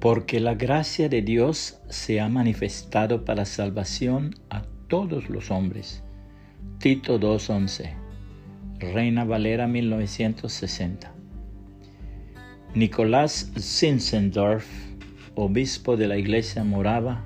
Porque 0.00 0.38
la 0.40 0.54
gracia 0.54 1.08
de 1.08 1.22
Dios 1.22 1.80
se 1.88 2.20
ha 2.20 2.28
manifestado 2.28 3.24
para 3.24 3.44
salvación 3.44 4.34
a 4.50 4.62
todos 4.88 5.28
los 5.28 5.50
hombres. 5.50 6.02
Tito 6.78 7.18
2.11 7.18 7.94
Reina 8.78 9.24
Valera 9.24 9.66
1960 9.66 11.18
Nicolás 12.74 13.50
Zinzendorf, 13.58 14.66
obispo 15.34 15.96
de 15.96 16.06
la 16.06 16.16
iglesia 16.16 16.62
morava, 16.64 17.24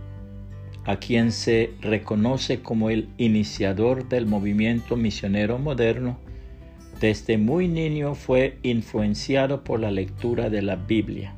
a 0.85 0.97
quien 0.97 1.33
se 1.33 1.75
reconoce 1.81 2.63
como 2.63 2.91
el 2.91 3.09
iniciador 3.19 4.09
del 4.09 4.27
movimiento 4.27 4.97
misionero 4.97 5.59
moderno, 5.59 6.19
desde 7.01 7.39
muy 7.39 7.69
niño 7.69 8.15
fue 8.15 8.59
influenciado 8.63 9.65
por 9.65 9.81
la 9.81 9.91
lectura 9.91 10.49
de 10.49 10.63
la 10.63 10.77
Biblia. 10.77 11.35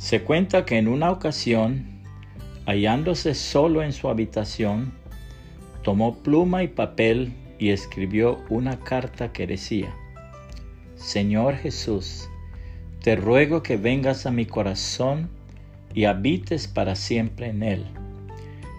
Se 0.00 0.22
cuenta 0.22 0.64
que 0.64 0.78
en 0.78 0.88
una 0.88 1.10
ocasión, 1.10 1.84
hallándose 2.64 3.34
solo 3.34 3.82
en 3.82 3.92
su 3.92 4.08
habitación, 4.08 4.92
tomó 5.82 6.16
pluma 6.22 6.62
y 6.62 6.68
papel 6.68 7.34
y 7.58 7.68
escribió 7.68 8.38
una 8.48 8.80
carta 8.80 9.30
que 9.30 9.46
decía, 9.46 9.94
Señor 10.96 11.54
Jesús, 11.56 12.30
te 13.02 13.14
ruego 13.14 13.62
que 13.62 13.76
vengas 13.76 14.24
a 14.24 14.30
mi 14.30 14.46
corazón 14.46 15.28
y 15.92 16.06
habites 16.06 16.66
para 16.66 16.96
siempre 16.96 17.48
en 17.48 17.62
él. 17.62 17.84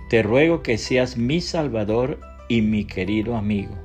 Te 0.09 0.23
ruego 0.23 0.63
que 0.63 0.79
seas 0.79 1.17
mi 1.17 1.40
Salvador 1.40 2.20
y 2.49 2.63
mi 2.63 2.85
querido 2.85 3.38
amigo, 3.38 3.76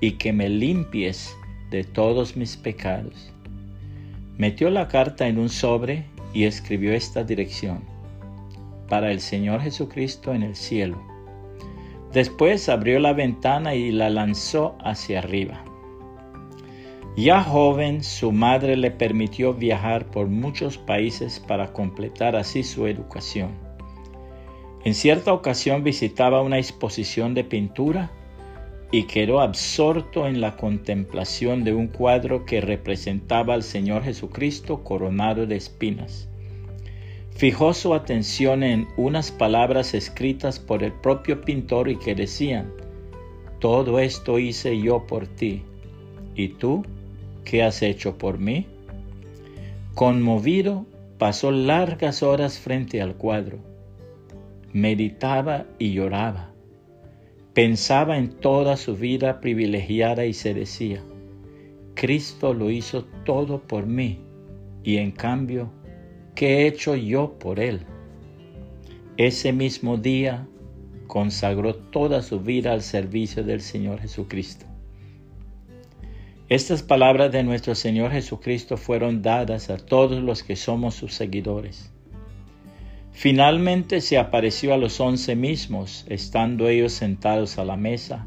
y 0.00 0.12
que 0.12 0.32
me 0.32 0.48
limpies 0.48 1.34
de 1.70 1.82
todos 1.82 2.36
mis 2.36 2.56
pecados. 2.56 3.32
Metió 4.38 4.70
la 4.70 4.86
carta 4.86 5.26
en 5.26 5.36
un 5.36 5.48
sobre 5.48 6.06
y 6.32 6.44
escribió 6.44 6.92
esta 6.92 7.24
dirección. 7.24 7.80
Para 8.88 9.10
el 9.10 9.20
Señor 9.20 9.60
Jesucristo 9.60 10.34
en 10.34 10.42
el 10.42 10.56
cielo. 10.56 11.00
Después 12.12 12.68
abrió 12.68 12.98
la 12.98 13.12
ventana 13.12 13.74
y 13.74 13.92
la 13.92 14.10
lanzó 14.10 14.76
hacia 14.82 15.20
arriba. 15.20 15.64
Ya 17.16 17.42
joven, 17.42 18.02
su 18.02 18.32
madre 18.32 18.76
le 18.76 18.90
permitió 18.90 19.54
viajar 19.54 20.10
por 20.10 20.28
muchos 20.28 20.78
países 20.78 21.40
para 21.40 21.72
completar 21.72 22.34
así 22.34 22.62
su 22.62 22.86
educación. 22.86 23.50
En 24.84 24.94
cierta 24.94 25.32
ocasión 25.32 25.84
visitaba 25.84 26.42
una 26.42 26.58
exposición 26.58 27.34
de 27.34 27.44
pintura 27.44 28.10
y 28.92 29.04
quedó 29.04 29.40
absorto 29.40 30.26
en 30.26 30.40
la 30.40 30.56
contemplación 30.56 31.62
de 31.62 31.72
un 31.72 31.86
cuadro 31.86 32.44
que 32.44 32.60
representaba 32.60 33.54
al 33.54 33.62
Señor 33.62 34.02
Jesucristo 34.02 34.82
coronado 34.82 35.46
de 35.46 35.56
espinas. 35.56 36.28
Fijó 37.30 37.72
su 37.72 37.94
atención 37.94 38.62
en 38.62 38.88
unas 38.96 39.30
palabras 39.30 39.94
escritas 39.94 40.58
por 40.58 40.82
el 40.82 40.92
propio 40.92 41.40
pintor 41.40 41.88
y 41.88 41.96
que 41.96 42.14
decían, 42.14 42.72
Todo 43.60 44.00
esto 44.00 44.38
hice 44.38 44.78
yo 44.80 45.06
por 45.06 45.26
ti, 45.26 45.62
¿y 46.34 46.48
tú 46.48 46.84
qué 47.44 47.62
has 47.62 47.82
hecho 47.82 48.18
por 48.18 48.38
mí? 48.38 48.66
Conmovido, 49.94 50.84
pasó 51.18 51.50
largas 51.50 52.22
horas 52.22 52.58
frente 52.58 53.00
al 53.00 53.14
cuadro. 53.14 53.58
Meditaba 54.72 55.66
y 55.78 55.92
lloraba. 55.92 56.49
Pensaba 57.62 58.16
en 58.16 58.30
toda 58.30 58.78
su 58.78 58.96
vida 58.96 59.42
privilegiada 59.42 60.24
y 60.24 60.32
se 60.32 60.54
decía, 60.54 61.02
Cristo 61.92 62.54
lo 62.54 62.70
hizo 62.70 63.04
todo 63.26 63.60
por 63.60 63.84
mí 63.84 64.18
y 64.82 64.96
en 64.96 65.10
cambio 65.10 65.70
¿qué 66.34 66.60
he 66.62 66.66
hecho 66.68 66.96
yo 66.96 67.38
por 67.38 67.60
él? 67.60 67.80
Ese 69.18 69.52
mismo 69.52 69.98
día 69.98 70.48
consagró 71.06 71.74
toda 71.74 72.22
su 72.22 72.40
vida 72.40 72.72
al 72.72 72.80
servicio 72.80 73.44
del 73.44 73.60
Señor 73.60 74.00
Jesucristo. 74.00 74.64
Estas 76.48 76.82
palabras 76.82 77.30
de 77.30 77.42
nuestro 77.42 77.74
Señor 77.74 78.10
Jesucristo 78.10 78.78
fueron 78.78 79.20
dadas 79.20 79.68
a 79.68 79.76
todos 79.76 80.22
los 80.22 80.42
que 80.42 80.56
somos 80.56 80.94
sus 80.94 81.12
seguidores. 81.12 81.92
Finalmente 83.20 84.00
se 84.00 84.16
apareció 84.16 84.72
a 84.72 84.78
los 84.78 84.98
once 84.98 85.36
mismos, 85.36 86.06
estando 86.08 86.70
ellos 86.70 86.94
sentados 86.94 87.58
a 87.58 87.66
la 87.66 87.76
mesa, 87.76 88.26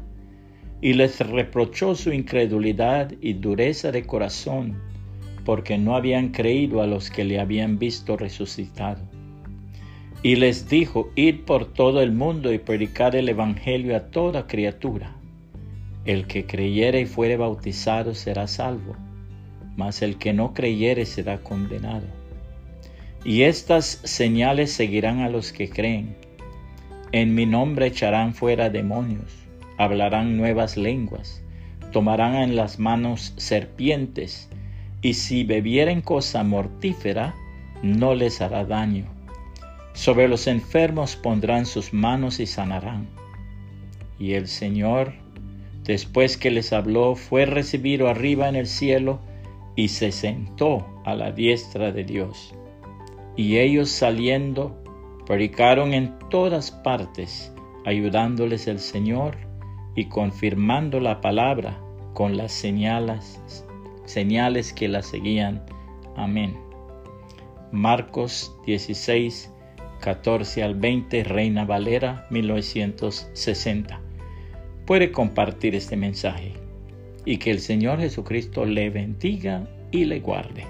y 0.80 0.92
les 0.92 1.18
reprochó 1.18 1.96
su 1.96 2.12
incredulidad 2.12 3.12
y 3.20 3.32
dureza 3.32 3.90
de 3.90 4.06
corazón 4.06 4.80
porque 5.44 5.78
no 5.78 5.96
habían 5.96 6.28
creído 6.28 6.80
a 6.80 6.86
los 6.86 7.10
que 7.10 7.24
le 7.24 7.40
habían 7.40 7.76
visto 7.76 8.16
resucitado. 8.16 9.02
Y 10.22 10.36
les 10.36 10.68
dijo, 10.68 11.10
id 11.16 11.40
por 11.44 11.72
todo 11.72 12.00
el 12.00 12.12
mundo 12.12 12.52
y 12.52 12.58
predicad 12.58 13.16
el 13.16 13.28
Evangelio 13.28 13.96
a 13.96 14.12
toda 14.12 14.46
criatura. 14.46 15.16
El 16.04 16.28
que 16.28 16.46
creyere 16.46 17.00
y 17.00 17.06
fuere 17.06 17.36
bautizado 17.36 18.14
será 18.14 18.46
salvo, 18.46 18.94
mas 19.76 20.02
el 20.02 20.18
que 20.18 20.32
no 20.32 20.54
creyere 20.54 21.04
será 21.04 21.42
condenado. 21.42 22.23
Y 23.24 23.42
estas 23.42 24.00
señales 24.04 24.70
seguirán 24.72 25.20
a 25.20 25.30
los 25.30 25.52
que 25.52 25.70
creen. 25.70 26.14
En 27.10 27.34
mi 27.34 27.46
nombre 27.46 27.86
echarán 27.86 28.34
fuera 28.34 28.68
demonios, 28.68 29.32
hablarán 29.78 30.36
nuevas 30.36 30.76
lenguas, 30.76 31.42
tomarán 31.90 32.34
en 32.34 32.54
las 32.54 32.78
manos 32.78 33.32
serpientes, 33.36 34.50
y 35.00 35.14
si 35.14 35.44
bebieren 35.44 36.02
cosa 36.02 36.44
mortífera, 36.44 37.34
no 37.82 38.14
les 38.14 38.40
hará 38.40 38.64
daño. 38.64 39.06
Sobre 39.94 40.28
los 40.28 40.46
enfermos 40.46 41.16
pondrán 41.16 41.66
sus 41.66 41.92
manos 41.92 42.40
y 42.40 42.46
sanarán. 42.46 43.06
Y 44.18 44.32
el 44.32 44.48
Señor, 44.48 45.14
después 45.84 46.36
que 46.36 46.50
les 46.50 46.72
habló, 46.72 47.14
fue 47.14 47.46
recibido 47.46 48.08
arriba 48.08 48.48
en 48.48 48.56
el 48.56 48.66
cielo 48.66 49.20
y 49.76 49.88
se 49.88 50.12
sentó 50.12 50.84
a 51.04 51.14
la 51.14 51.30
diestra 51.30 51.92
de 51.92 52.04
Dios. 52.04 52.54
Y 53.36 53.58
ellos 53.58 53.90
saliendo, 53.90 54.82
predicaron 55.26 55.94
en 55.94 56.18
todas 56.30 56.70
partes, 56.70 57.52
ayudándoles 57.84 58.66
el 58.66 58.78
Señor 58.78 59.36
y 59.96 60.06
confirmando 60.06 61.00
la 61.00 61.20
palabra 61.20 61.80
con 62.14 62.36
las 62.36 62.52
señales 62.52 63.40
señales 64.04 64.72
que 64.72 64.88
la 64.88 65.02
seguían. 65.02 65.64
Amén. 66.16 66.56
Marcos 67.72 68.54
16, 68.66 69.52
14 70.00 70.62
al 70.62 70.74
20, 70.74 71.24
Reina 71.24 71.64
Valera 71.64 72.26
1960. 72.30 74.00
Puede 74.86 75.10
compartir 75.10 75.74
este 75.74 75.96
mensaje 75.96 76.52
y 77.24 77.38
que 77.38 77.50
el 77.50 77.60
Señor 77.60 78.00
Jesucristo 78.00 78.64
le 78.64 78.90
bendiga 78.90 79.66
y 79.90 80.04
le 80.04 80.20
guarde. 80.20 80.66